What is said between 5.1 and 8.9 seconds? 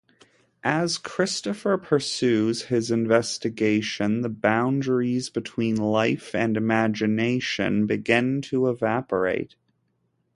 between life and imagination begin to